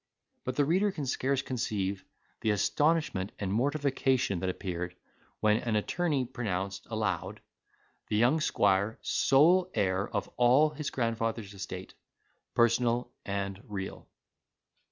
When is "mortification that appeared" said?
3.53-4.95